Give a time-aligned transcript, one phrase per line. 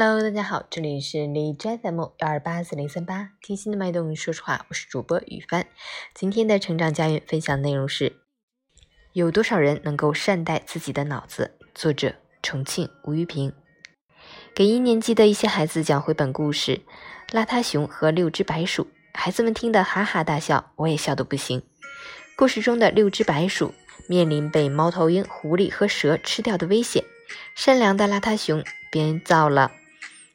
[0.00, 5.66] Hello，大家好，这里是李斋 FM 幺二八四零三八，听心的脉动，说实话，我是主播雨帆。
[6.14, 8.20] 今天的成长家园分享内容是：
[9.12, 11.58] 有多少人能够善待自己的脑子？
[11.74, 12.14] 作者：
[12.44, 13.52] 重庆吴玉平。
[14.54, 16.82] 给一年级的一些孩子讲绘本故事
[17.36, 18.84] 《邋遢熊和六只白鼠》，
[19.14, 21.60] 孩子们听得哈哈大笑，我也笑得不行。
[22.36, 23.74] 故事中的六只白鼠
[24.08, 27.02] 面临被猫头鹰、狐狸和蛇吃掉的危险，
[27.56, 28.62] 善良的邋遢熊
[28.92, 29.72] 编造了。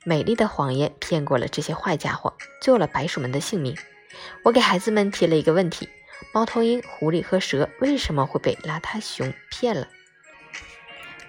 [0.05, 3.77] 美丽的谎言骗过了这些坏家伙，救了白鼠们的性命。
[4.43, 5.87] 我给孩子们提了一个问题：
[6.33, 9.87] 猫头鹰、狐狸和蛇为什么会被邋遢熊骗了？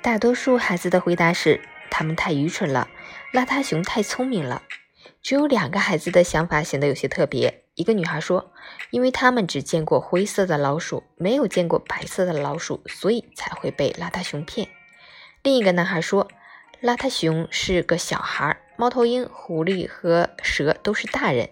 [0.03, 1.61] 大多数孩子的回答是：
[1.91, 2.89] 他们太愚蠢了，
[3.33, 4.63] 邋遢熊太聪明了。
[5.23, 7.63] 只有两个孩子的想法显得有些特别。
[7.77, 8.53] 一个女孩说
[8.91, 14.69] ：“因为他们只见过灰色的老鼠，没有见过白色的老鼠，所以才会被邋遢熊骗。”
[15.43, 16.29] 另一个男孩说
[16.83, 21.51] ：“邋遢熊是个小孩。”猫头鹰、狐狸和蛇都是大人，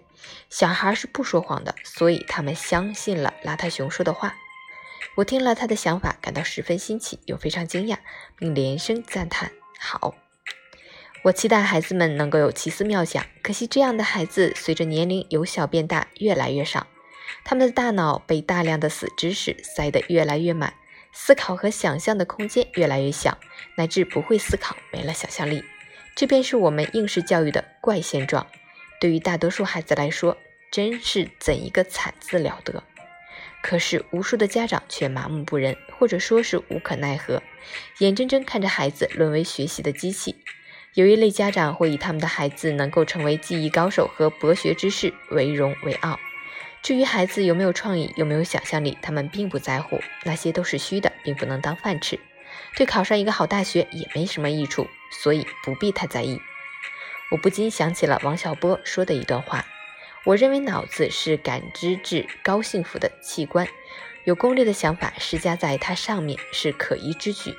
[0.49, 4.35] 小孩是不说谎的，所以他们相信了邋遢熊说的话。
[5.15, 7.97] 我听了他的想法，感到十分新奇，又非常惊讶，
[8.37, 10.15] 并连声赞叹：“好！”
[11.23, 16.87] 我期待孩子们能够有奇思妙想，可惜这样的孩子随着年龄由小变大，越来越少。
[17.45, 20.73] 他们的大脑被大量的死知识塞得越来越满，
[21.13, 23.37] 思考和想象的空间越来越小，
[23.77, 25.63] 乃至不会思考，没了想象力。
[26.15, 28.47] 这便是我们应试教育的怪现状。
[28.99, 30.37] 对于大多数孩子来说，
[30.71, 32.83] 真是怎一个惨字了得！
[33.61, 37.41] 可是无数的家长却麻木不仁，或者说是无可奈何，
[37.99, 40.35] 眼睁睁看着孩子沦为学习的机器。
[40.93, 46.19] 有一类家长会以他们的孩子能够成为记忆高手和博学之士为荣为傲。
[46.81, 52.19] 至于孩子有没有创意，有没有想象力，他们并不在乎，那些都是虚的，并不能当饭吃。
[52.75, 54.87] 对考上一个好大学也没什么益处，
[55.21, 56.41] 所以不必太在意。
[57.31, 59.65] 我不禁想起了王小波说的一段话：
[60.25, 63.67] 我认为脑子是感知至高幸福的器官，
[64.25, 67.55] 有功利的想法施加在它上面是可疑之举。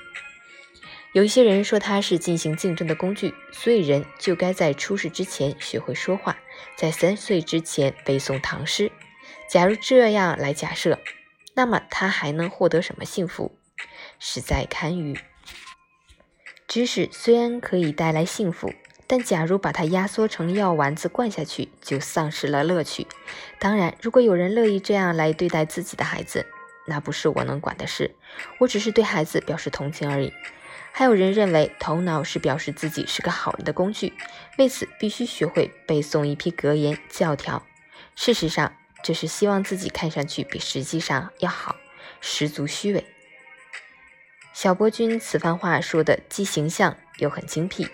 [1.13, 6.39] 有一些人说它是进行竞争的工具，所以人就该在出世之前学会说话，
[6.77, 8.91] 在三岁之前背诵唐诗。
[9.49, 10.99] 假如这样来假设，
[11.55, 13.57] 那么他还能获得什么幸福？
[14.19, 15.19] 实在堪虞。
[16.75, 18.75] 知识虽然可以带来幸福，
[19.07, 23.07] 但假如把它压缩成药丸子灌下去，就丧失了乐趣。
[23.61, 26.45] 当然，如果有人乐意这样来对待自己的孩子，
[26.89, 28.17] 那不是我能管的事。
[28.59, 30.33] 我只是对孩子表示同情而已。
[30.91, 34.13] 还有人认为头脑是表示自己是个好人的工具，
[34.59, 37.65] 为此必须学会背诵一批格言教条。
[38.17, 38.75] 事实上，
[39.05, 41.77] 这是希望自己看上去比实际上要好，
[42.21, 43.05] 十足虚伪。
[44.65, 47.87] 小波君此番话说的既形象又很精辟，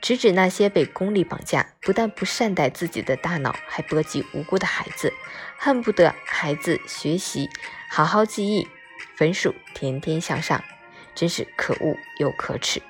[0.00, 5.12] 直指那些被功利绑架、不但不善待自己的大脑，还波及无辜的孩子，
[5.56, 7.48] 恨不得孩子学习
[7.88, 8.66] 好好记忆，
[9.14, 10.64] 分数天天向上，
[11.14, 12.82] 真是可恶又可耻。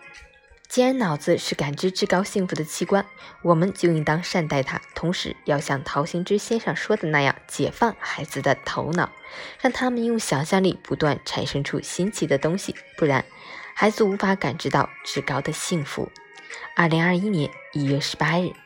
[0.69, 3.07] 既然脑子是感知至高幸福的器官，
[3.43, 9.11] 我们就应当善待它，同时要像陶行知先生说的那样，解放孩子的头脑，
[9.61, 13.25] 让他们用想象力不断产生出新奇的东西，不然，
[13.75, 16.11] 孩子无法感知到至高的幸福。
[16.75, 18.66] 二零二一年一月十八日。